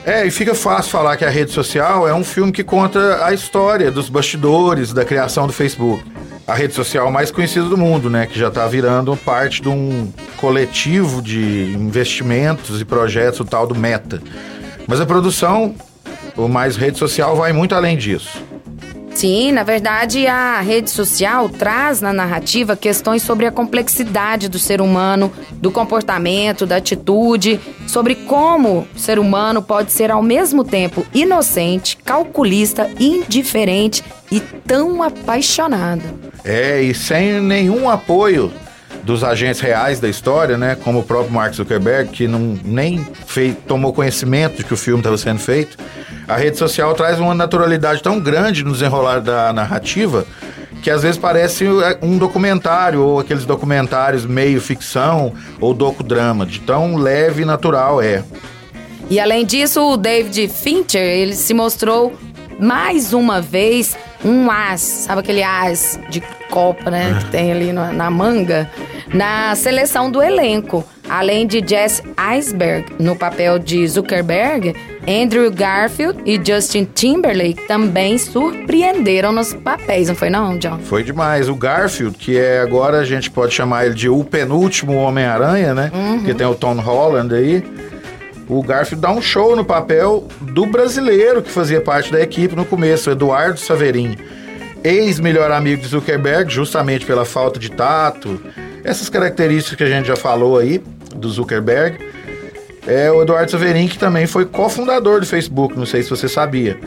É, 0.04 0.26
e 0.26 0.32
fica 0.32 0.56
fácil 0.56 0.92
falar 0.92 1.16
que 1.18 1.24
a 1.24 1.30
rede 1.30 1.52
social 1.52 2.08
é 2.08 2.14
um 2.14 2.24
filme 2.24 2.52
que 2.52 2.64
conta 2.64 3.24
a 3.24 3.32
história 3.32 3.92
dos 3.92 4.10
bastidores 4.10 4.92
da 4.92 5.06
criação 5.06 5.46
do 5.46 5.54
Facebook. 5.54 6.04
A 6.48 6.56
rede 6.56 6.74
social 6.74 7.12
mais 7.12 7.30
conhecida 7.30 7.66
do 7.66 7.78
mundo, 7.78 8.10
né? 8.10 8.26
Que 8.26 8.38
já 8.38 8.48
está 8.48 8.68
virando 8.68 9.16
parte 9.16 9.62
de 9.62 9.70
um 9.70 10.12
coletivo 10.36 11.22
de 11.22 11.72
investimentos 11.76 12.82
e 12.82 12.86
projetos, 12.86 13.40
o 13.40 13.46
tal 13.46 13.68
do 13.68 13.76
Meta. 13.76 14.22
Mas 14.88 15.00
a 15.00 15.06
produção, 15.06 15.76
o 16.36 16.50
mais 16.50 16.76
rede 16.76 16.98
social, 16.98 17.36
vai 17.36 17.54
muito 17.54 17.76
além 17.76 17.96
disso. 17.96 18.44
Sim, 19.16 19.52
na 19.52 19.64
verdade, 19.64 20.26
a 20.28 20.60
rede 20.60 20.90
social 20.90 21.48
traz 21.48 22.02
na 22.02 22.12
narrativa 22.12 22.76
questões 22.76 23.22
sobre 23.22 23.46
a 23.46 23.52
complexidade 23.52 24.50
do 24.50 24.58
ser 24.58 24.82
humano, 24.82 25.32
do 25.54 25.72
comportamento, 25.72 26.66
da 26.66 26.78
atitude, 26.78 27.60
sobre 27.88 28.16
como 28.16 28.88
o 28.94 29.00
ser 29.00 29.20
humano 29.20 29.62
pode 29.62 29.92
ser 29.92 30.12
ao 30.12 30.22
mesmo 30.22 30.64
tempo 30.64 31.06
inocente, 31.14 31.96
calculista, 31.98 32.90
indiferente 33.00 34.04
e 34.32 34.40
tão 34.40 35.04
apaixonado. 35.04 36.04
É, 36.44 36.82
e 36.82 36.94
sem 36.94 37.40
nenhum 37.40 37.90
apoio 37.90 38.52
dos 39.04 39.24
agentes 39.24 39.60
reais 39.62 40.00
da 40.00 40.08
história, 40.08 40.58
né? 40.58 40.76
Como 40.84 41.00
o 41.00 41.04
próprio 41.04 41.34
Mark 41.34 41.54
Zuckerberg, 41.54 42.10
que 42.10 42.28
não 42.28 42.58
nem 42.64 43.06
fei- 43.26 43.54
tomou 43.68 43.92
conhecimento 43.94 44.58
de 44.58 44.64
que 44.64 44.74
o 44.74 44.78
filme 44.78 45.00
estava 45.02 45.18
sendo 45.18 45.40
feito. 45.40 45.78
A 46.28 46.36
rede 46.38 46.58
social 46.58 46.94
traz 46.94 47.20
uma 47.20 47.34
naturalidade 47.36 48.02
tão 48.02 48.20
grande 48.20 48.64
no 48.64 48.72
desenrolar 48.72 49.20
da 49.20 49.52
narrativa 49.52 50.26
que 50.82 50.90
às 50.90 51.02
vezes 51.02 51.18
parece 51.18 51.66
é, 51.66 51.98
um 52.02 52.18
documentário 52.18 53.02
ou 53.02 53.20
aqueles 53.20 53.46
documentários 53.46 54.26
meio 54.26 54.60
ficção 54.60 55.32
ou 55.62 55.74
docudrama, 55.74 56.46
de 56.46 56.60
tão 56.60 56.98
leve 56.98 57.44
e 57.44 57.46
natural 57.46 58.02
é. 58.02 58.22
E 59.10 59.18
além 59.18 59.46
disso, 59.46 59.82
o 59.82 59.96
David 59.96 60.50
Fincher, 60.50 61.02
ele 61.02 61.36
se 61.36 61.54
mostrou 61.54 62.14
mais 62.60 63.14
uma 63.14 63.42
vez 63.42 63.96
um 64.26 64.50
as, 64.52 64.82
sabe 64.82 65.22
aquele 65.22 65.42
as 65.44 65.98
de 66.10 66.22
copa, 66.50 66.92
né, 66.92 67.18
que 67.20 67.32
tem 67.32 67.52
ali 67.52 67.72
na, 67.74 67.92
na 67.94 68.10
manga, 68.10 68.70
na 69.14 69.56
seleção 69.56 70.10
do 70.10 70.22
elenco. 70.22 70.84
Além 71.10 71.46
de 71.46 71.64
Jesse 71.66 72.02
Eisberg 72.18 72.86
no 72.98 73.16
papel 73.16 73.60
de 73.60 73.86
Zuckerberg, 73.88 74.74
Andrew 75.08 75.52
Garfield 75.52 76.20
e 76.26 76.42
Justin 76.44 76.86
Timberlake 76.86 77.68
também 77.68 78.18
surpreenderam 78.18 79.32
nos 79.32 79.54
papéis, 79.54 80.08
não 80.08 80.16
foi 80.16 80.30
não, 80.30 80.58
John? 80.58 80.80
Foi 80.80 81.04
demais. 81.04 81.50
O 81.50 81.56
Garfield, 81.56 82.18
que 82.18 82.38
é 82.38 82.62
agora 82.62 83.00
a 83.00 83.06
gente 83.06 83.30
pode 83.30 83.54
chamar 83.54 83.86
ele 83.86 83.96
de 83.96 84.10
o 84.10 84.24
penúltimo 84.24 84.94
Homem-Aranha, 84.96 85.74
né? 85.74 85.92
Que 86.26 86.34
tem 86.34 86.48
o 86.48 86.56
Tom 86.56 86.76
Holland 86.76 87.36
aí. 87.36 87.64
O 88.48 88.64
Garfield 88.64 89.02
dá 89.02 89.12
um 89.12 89.22
show 89.22 89.56
no 89.56 89.66
papel 89.66 90.28
do 90.42 90.66
brasileiro 90.66 91.42
que 91.42 91.52
fazia 91.52 91.82
parte 91.82 92.12
da 92.12 92.22
equipe 92.22 92.56
no 92.56 92.66
começo, 92.66 93.10
Eduardo 93.10 93.60
Saverin. 93.60 94.18
Ex-melhor 94.84 95.52
amigo 95.52 95.82
de 95.82 95.88
Zuckerberg, 95.90 96.52
justamente 96.52 97.06
pela 97.06 97.26
falta 97.26 97.60
de 97.60 97.70
tato. 97.70 98.42
Essas 98.84 99.10
características 99.10 99.78
que 99.78 99.84
a 99.84 99.98
gente 99.98 100.08
já 100.08 100.16
falou 100.16 100.58
aí, 100.58 100.82
do 101.16 101.30
Zuckerberg. 101.30 101.98
É 102.86 103.10
o 103.12 103.22
Eduardo 103.22 103.50
Saverin, 103.50 103.88
que 103.88 103.98
também 103.98 104.28
foi 104.28 104.46
cofundador 104.46 105.22
do 105.22 105.26
Facebook, 105.26 105.78
não 105.78 105.86
sei 105.86 106.04
se 106.04 106.10
você 106.10 106.28
sabia. 106.28 106.78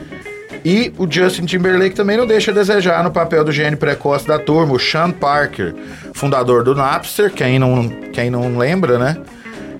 E 0.63 0.93
o 0.99 1.11
Justin 1.11 1.47
Timberlake 1.47 1.95
também 1.95 2.17
não 2.17 2.27
deixa 2.27 2.51
a 2.51 2.55
desejar 2.55 3.03
no 3.03 3.11
papel 3.11 3.45
do 3.45 3.53
gênio 3.53 3.79
precoce 3.79 4.27
da 4.27 4.39
turma, 4.39 4.75
o 4.75 4.79
Sean 4.79 5.11
Parker, 5.11 5.75
fundador 6.13 6.65
do 6.65 6.75
Napster, 6.75 7.31
quem 7.33 7.59
não, 7.59 7.89
quem 8.13 8.31
não 8.31 8.59
lembra, 8.59 8.99
né? 8.99 9.17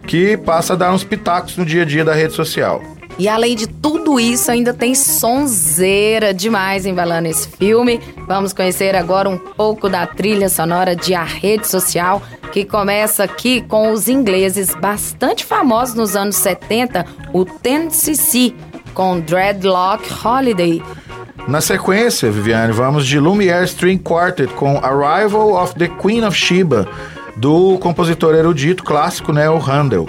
Que 0.07 0.37
passa 0.37 0.73
a 0.73 0.77
dar 0.77 0.93
uns 0.93 1.05
pitacos 1.05 1.57
no 1.57 1.67
dia 1.67 1.83
a 1.83 1.85
dia 1.85 2.05
da 2.05 2.15
rede 2.15 2.33
social. 2.33 2.81
E 3.19 3.29
além 3.29 3.57
de 3.57 3.67
tudo 3.67 4.21
isso, 4.21 4.51
ainda 4.51 4.75
tem 4.75 4.95
sonzeira 4.95 6.35
demais 6.35 6.85
embalando 6.85 7.29
esse 7.29 7.49
filme. 7.49 7.99
Vamos 8.27 8.53
conhecer 8.53 8.95
agora 8.95 9.29
um 9.29 9.39
pouco 9.39 9.89
da 9.89 10.07
trilha 10.07 10.51
sonora 10.51 10.95
de 10.95 11.15
A 11.15 11.25
Rede 11.25 11.67
Social, 11.67 12.23
que 12.53 12.65
começa 12.65 13.25
aqui 13.25 13.63
com 13.63 13.91
os 13.91 14.09
ingleses 14.09 14.75
bastante 14.75 15.45
famosos 15.47 15.95
nos 15.95 16.15
anos 16.15 16.37
70, 16.37 17.07
o 17.33 17.47
10cc, 17.47 18.55
com 18.93 19.19
Dreadlock 19.21 20.07
Holiday. 20.23 20.83
Na 21.49 21.61
sequência, 21.61 22.31
Viviane, 22.31 22.73
vamos 22.73 23.07
de 23.07 23.19
Lumiere 23.19 23.65
String 23.65 23.99
Quartet 23.99 24.53
com 24.55 24.79
Arrival 24.79 25.55
of 25.55 25.75
the 25.77 25.89
Queen 25.89 26.25
of 26.25 26.37
Sheba, 26.37 26.89
do 27.37 27.79
compositor 27.79 28.35
erudito 28.35 28.83
clássico, 28.83 29.33
né, 29.33 29.49
o 29.49 29.59
Handel. 29.59 30.09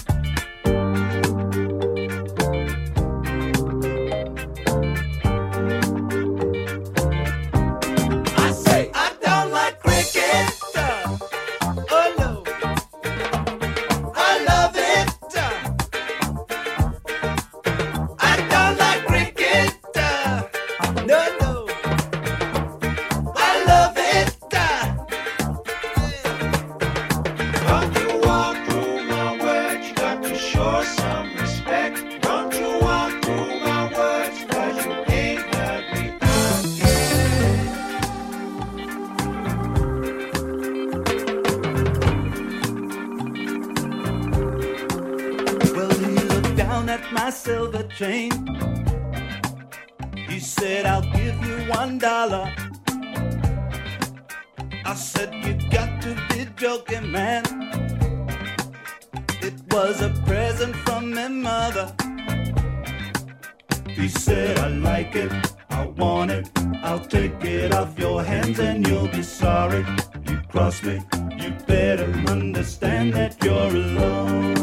He 63.95 64.07
said, 64.07 64.57
I 64.59 64.67
like 64.67 65.15
it, 65.15 65.31
I 65.69 65.85
want 65.85 66.31
it, 66.31 66.49
I'll 66.83 66.99
take 66.99 67.43
it 67.43 67.73
off 67.73 67.97
your 67.99 68.23
hands 68.23 68.59
and 68.59 68.87
you'll 68.87 69.07
be 69.07 69.23
sorry. 69.23 69.85
You 70.27 70.41
cross 70.49 70.81
me, 70.83 71.01
you 71.37 71.51
better 71.67 72.11
understand 72.27 73.13
that 73.13 73.43
you're 73.43 73.75
alone. 73.75 74.60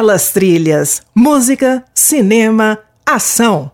belas 0.00 0.30
trilhas, 0.30 1.02
música, 1.14 1.84
cinema, 1.94 2.78
ação. 3.04 3.70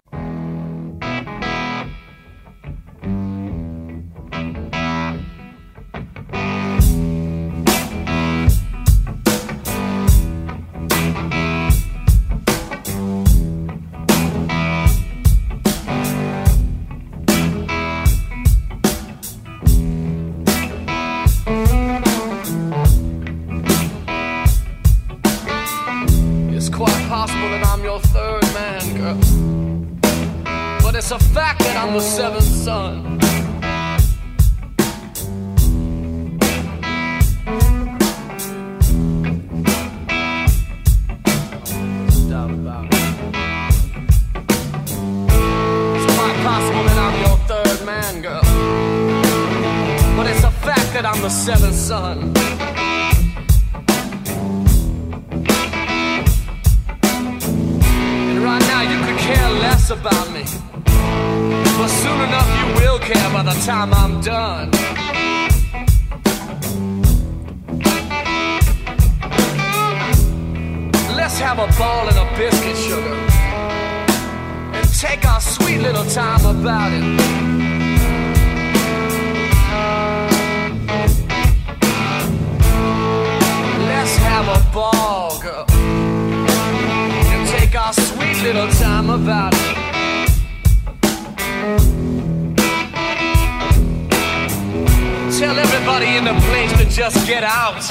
find 96.26 96.38
a 96.38 96.46
place 96.48 96.72
to 96.78 96.84
just 96.88 97.26
get 97.26 97.44
out. 97.44 97.82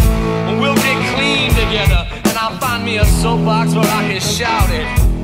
We'll 0.60 0.76
get 0.76 1.16
clean 1.16 1.50
together, 1.52 2.08
and 2.12 2.38
I'll 2.38 2.58
find 2.60 2.84
me 2.84 2.98
a 2.98 3.06
soapbox 3.06 3.74
where 3.74 3.84
I 3.84 4.08
can 4.10 4.22
shout 4.22 4.70
it. 4.72 5.15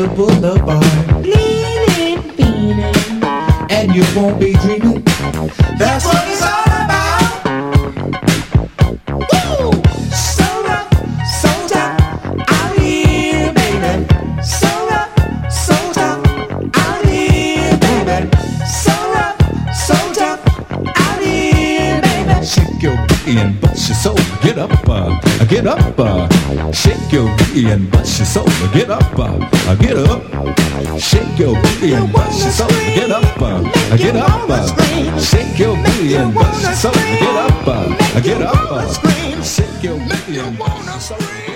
the 0.00 0.08
boulevard. 0.14 0.82
Leaning, 1.24 2.20
beaning. 2.36 2.94
And 3.70 3.94
you 3.94 4.04
won't 4.16 4.40
be 4.40 4.54
dreaming. 4.54 5.02
That's 5.78 6.04
what 6.06 6.24
it's 6.26 6.42
all 6.42 6.64
about. 6.84 7.44
Woo! 9.30 9.72
So 10.10 10.46
rough, 10.64 10.88
so 11.40 11.52
tough 11.68 12.00
out 12.48 12.76
here, 12.78 13.52
baby. 13.52 14.06
So 14.42 14.70
rough, 14.88 15.52
so 15.52 15.76
tough 15.92 16.24
out 16.76 17.04
here, 17.04 17.76
baby. 17.84 18.30
So 18.64 18.94
rough, 19.12 19.36
so 19.74 19.96
tough 20.14 20.40
out 20.96 21.22
here, 21.22 22.00
baby. 22.00 22.46
Shake 22.46 22.82
your 22.82 22.96
booty 23.06 23.38
and 23.38 23.60
bust 23.60 23.88
your 23.88 23.96
soul. 23.96 24.18
Get 24.42 24.56
up, 24.56 24.70
uh, 24.88 25.44
get 25.44 25.66
up, 25.66 25.98
uh. 25.98 26.39
Shake 26.72 27.12
your 27.12 27.26
booty 27.36 27.68
and 27.70 27.90
bust 27.90 28.18
your 28.18 28.26
soul. 28.26 28.46
Get 28.72 28.90
up, 28.90 29.02
uh, 29.18 29.38
uh, 29.66 29.74
get 29.74 29.96
up. 29.96 30.22
Shake 31.00 31.38
your 31.38 31.54
booty 31.60 31.94
and 31.94 32.12
bust 32.12 32.42
your 32.42 32.52
soul. 32.52 32.68
Get 32.68 33.10
up, 33.10 33.42
uh, 33.42 33.62
uh 33.92 33.96
get 33.96 34.16
up. 34.16 34.48
Uh, 34.48 35.18
shake 35.18 35.58
your 35.58 35.76
booty 35.76 36.14
and 36.14 36.32
bust 36.32 36.62
your 36.62 36.74
soul. 36.74 36.92
Get 36.92 37.36
up, 37.36 37.66
uh, 37.66 38.20
get 38.20 38.42
up. 38.42 39.44
Shake 39.44 39.82
your 39.82 39.98
booty 39.98 40.38
and 40.38 40.56
bust 40.58 40.84
your 40.86 41.00
soul. 41.00 41.49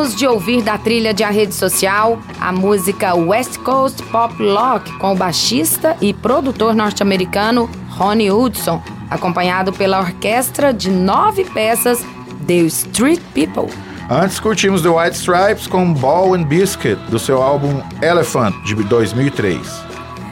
Acabamos 0.00 0.18
de 0.18 0.26
ouvir 0.26 0.62
da 0.62 0.78
trilha 0.78 1.12
de 1.12 1.22
A 1.22 1.28
Rede 1.28 1.54
Social 1.54 2.18
a 2.40 2.50
música 2.50 3.14
West 3.14 3.58
Coast 3.58 4.02
Pop 4.04 4.34
Lock 4.42 4.90
com 4.96 5.12
o 5.12 5.14
baixista 5.14 5.94
e 6.00 6.14
produtor 6.14 6.74
norte-americano 6.74 7.68
Ronnie 7.90 8.32
Hudson, 8.32 8.82
acompanhado 9.10 9.74
pela 9.74 10.00
orquestra 10.00 10.72
de 10.72 10.88
nove 10.88 11.44
peças 11.44 12.02
The 12.46 12.60
Street 12.62 13.20
People. 13.34 13.68
Antes 14.08 14.40
curtimos 14.40 14.80
The 14.80 14.88
White 14.88 15.16
Stripes 15.18 15.66
com 15.66 15.92
Ball 15.92 16.32
and 16.32 16.44
Biscuit, 16.44 16.96
do 17.10 17.18
seu 17.18 17.42
álbum 17.42 17.82
Elephant, 18.00 18.54
de 18.64 18.74
2003. 18.76 19.60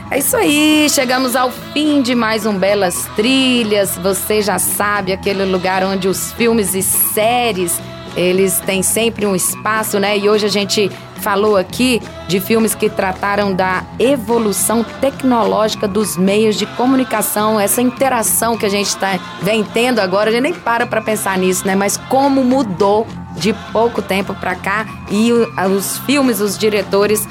É 0.09 0.17
isso 0.17 0.35
aí, 0.35 0.87
chegamos 0.89 1.35
ao 1.35 1.51
fim 1.51 2.01
de 2.01 2.15
mais 2.15 2.43
um 2.43 2.57
Belas 2.57 3.05
Trilhas. 3.15 3.95
Você 3.97 4.41
já 4.41 4.57
sabe, 4.57 5.13
aquele 5.13 5.45
lugar 5.45 5.83
onde 5.83 6.07
os 6.07 6.33
filmes 6.33 6.73
e 6.73 6.81
séries, 6.81 7.79
eles 8.19 8.59
têm 8.59 8.83
sempre 8.83 9.25
um 9.25 9.33
espaço, 9.33 9.97
né? 9.99 10.17
E 10.17 10.29
hoje 10.29 10.45
a 10.45 10.49
gente 10.49 10.91
falou 11.21 11.55
aqui 11.55 12.01
de 12.27 12.39
filmes 12.39 12.75
que 12.75 12.89
trataram 12.89 13.53
da 13.53 13.83
evolução 13.97 14.83
tecnológica 15.01 15.87
dos 15.87 16.17
meios 16.17 16.55
de 16.55 16.65
comunicação, 16.65 17.59
essa 17.59 17.81
interação 17.81 18.57
que 18.57 18.65
a 18.65 18.69
gente 18.69 18.95
tá, 18.97 19.19
vem 19.41 19.63
tendo 19.63 19.99
agora, 19.99 20.29
a 20.29 20.33
gente 20.33 20.43
nem 20.43 20.53
para 20.53 20.85
pra 20.85 21.01
pensar 21.01 21.37
nisso, 21.37 21.65
né? 21.65 21.75
Mas 21.75 21.97
como 22.09 22.43
mudou 22.43 23.07
de 23.37 23.53
pouco 23.71 24.01
tempo 24.01 24.33
pra 24.33 24.55
cá 24.55 24.85
e 25.09 25.31
os 25.31 25.97
filmes, 25.99 26.41
os 26.41 26.57
diretores 26.57 27.25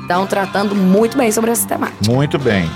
estão 0.00 0.26
tratando 0.26 0.74
muito 0.74 1.16
bem 1.16 1.30
sobre 1.30 1.52
esse 1.52 1.66
tema. 1.66 1.92
Muito 2.06 2.38
bem. 2.38 2.68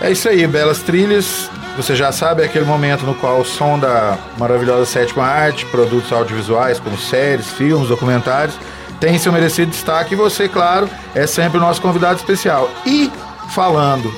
É 0.00 0.10
isso 0.10 0.28
aí, 0.28 0.46
belas 0.46 0.78
trilhas. 0.80 1.50
Você 1.76 1.96
já 1.96 2.12
sabe, 2.12 2.42
é 2.42 2.44
aquele 2.44 2.66
momento 2.66 3.04
no 3.04 3.14
qual 3.14 3.40
o 3.40 3.44
som 3.44 3.78
da 3.78 4.18
maravilhosa 4.38 4.84
sétima 4.84 5.24
arte, 5.24 5.64
produtos 5.66 6.12
audiovisuais 6.12 6.78
como 6.78 6.98
séries, 6.98 7.50
filmes, 7.50 7.88
documentários, 7.88 8.58
tem 9.00 9.18
seu 9.18 9.32
merecido 9.32 9.70
destaque 9.70 10.12
e 10.12 10.16
você, 10.16 10.48
claro, 10.48 10.88
é 11.14 11.26
sempre 11.26 11.58
o 11.58 11.60
nosso 11.60 11.80
convidado 11.80 12.16
especial. 12.16 12.70
E 12.84 13.10
falando, 13.54 14.12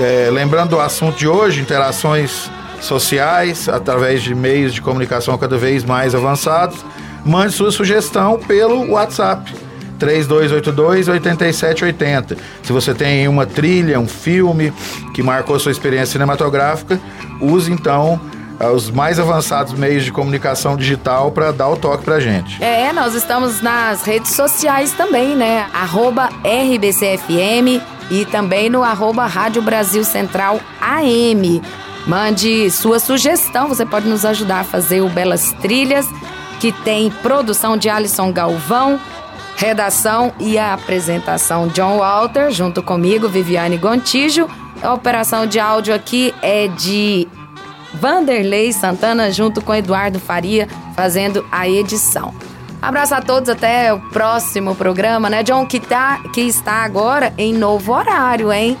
é, 0.00 0.30
lembrando 0.32 0.70
do 0.70 0.80
assunto 0.80 1.16
de 1.18 1.28
hoje, 1.28 1.60
interações 1.60 2.50
sociais 2.80 3.68
através 3.68 4.22
de 4.22 4.34
meios 4.34 4.72
de 4.72 4.80
comunicação 4.80 5.36
cada 5.36 5.58
vez 5.58 5.84
mais 5.84 6.14
avançados, 6.14 6.84
mande 7.24 7.52
sua 7.52 7.70
sugestão 7.70 8.38
pelo 8.38 8.92
WhatsApp. 8.92 9.54
3282-8780. 10.00 12.38
Se 12.62 12.72
você 12.72 12.94
tem 12.94 13.28
uma 13.28 13.46
trilha, 13.46 14.00
um 14.00 14.08
filme 14.08 14.72
que 15.14 15.22
marcou 15.22 15.60
sua 15.60 15.70
experiência 15.70 16.12
cinematográfica, 16.12 16.98
use 17.40 17.70
então 17.70 18.20
ah, 18.58 18.72
os 18.72 18.90
mais 18.90 19.18
avançados 19.18 19.72
meios 19.72 20.04
de 20.04 20.12
comunicação 20.12 20.76
digital 20.76 21.30
para 21.30 21.50
dar 21.50 21.68
o 21.68 21.76
toque 21.76 22.04
pra 22.04 22.20
gente. 22.20 22.62
É, 22.62 22.92
nós 22.92 23.14
estamos 23.14 23.62
nas 23.62 24.02
redes 24.02 24.32
sociais 24.32 24.92
também, 24.92 25.34
né? 25.34 25.66
Arroba 25.72 26.28
RBCFM 26.44 27.80
e 28.10 28.26
também 28.26 28.68
no 28.68 28.82
arroba 28.82 29.26
Rádio 29.26 29.62
Brasil 29.62 30.04
Central 30.04 30.60
AM. 30.80 31.62
Mande 32.06 32.70
sua 32.70 32.98
sugestão, 32.98 33.68
você 33.68 33.86
pode 33.86 34.08
nos 34.08 34.24
ajudar 34.24 34.60
a 34.60 34.64
fazer 34.64 35.00
o 35.00 35.08
Belas 35.08 35.52
Trilhas, 35.60 36.06
que 36.58 36.72
tem 36.72 37.10
produção 37.10 37.76
de 37.76 37.88
Alisson 37.88 38.32
Galvão, 38.32 38.98
redação 39.60 40.32
e 40.40 40.56
a 40.56 40.72
apresentação 40.72 41.68
John 41.68 41.98
Walter, 41.98 42.50
junto 42.50 42.82
comigo, 42.82 43.28
Viviane 43.28 43.76
Gontijo. 43.76 44.48
A 44.82 44.94
operação 44.94 45.46
de 45.46 45.60
áudio 45.60 45.94
aqui 45.94 46.34
é 46.40 46.66
de 46.66 47.28
Vanderlei 47.92 48.72
Santana 48.72 49.30
junto 49.30 49.60
com 49.60 49.74
Eduardo 49.74 50.18
Faria 50.18 50.66
fazendo 50.96 51.46
a 51.52 51.68
edição. 51.68 52.34
Abraço 52.80 53.14
a 53.14 53.20
todos, 53.20 53.50
até 53.50 53.92
o 53.92 54.00
próximo 54.00 54.74
programa, 54.74 55.28
né, 55.28 55.42
John? 55.42 55.66
Que, 55.66 55.78
tá, 55.78 56.22
que 56.32 56.40
está 56.40 56.76
agora 56.82 57.34
em 57.36 57.52
novo 57.52 57.92
horário, 57.92 58.50
hein? 58.50 58.78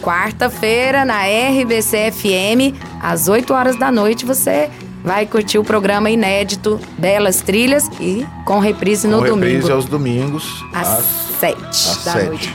Quarta-feira 0.00 1.04
na 1.04 1.24
RBC 1.24 2.10
FM, 2.10 2.74
às 3.02 3.28
8 3.28 3.52
horas 3.52 3.76
da 3.76 3.92
noite, 3.92 4.24
você 4.24 4.70
vai 5.02 5.26
curtir 5.26 5.58
o 5.58 5.64
programa 5.64 6.10
inédito 6.10 6.80
Belas 6.98 7.40
Trilhas 7.40 7.88
e 8.00 8.26
com 8.44 8.58
reprise 8.58 9.06
no 9.08 9.18
Com 9.18 9.24
domingo. 9.26 9.44
reprise 9.46 9.72
aos 9.72 9.84
domingos, 9.86 10.44
Às 10.72 10.88
às, 10.88 11.04
7 11.40 11.58
às 11.60 12.04
da 12.04 12.12
sete. 12.12 12.26
noite. 12.28 12.54